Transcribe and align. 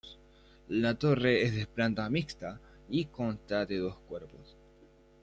La 0.69 0.95
torre 0.95 1.43
es 1.43 1.53
de 1.55 1.67
planta 1.67 2.09
mixta 2.09 2.59
y 2.89 3.05
consta 3.05 3.67
de 3.67 3.77
dos 3.77 3.97
cuerpos. 4.09 4.57